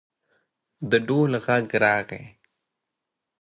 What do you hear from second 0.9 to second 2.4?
ډول غږ راغی.